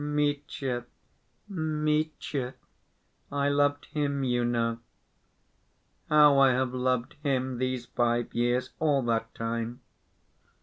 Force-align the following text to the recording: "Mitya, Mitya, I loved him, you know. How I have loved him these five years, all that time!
"Mitya, 0.03 0.85
Mitya, 1.47 2.55
I 3.31 3.49
loved 3.49 3.85
him, 3.85 4.23
you 4.23 4.43
know. 4.43 4.79
How 6.09 6.39
I 6.39 6.53
have 6.53 6.73
loved 6.73 7.13
him 7.21 7.59
these 7.59 7.85
five 7.85 8.33
years, 8.33 8.71
all 8.79 9.03
that 9.03 9.31
time! 9.35 9.81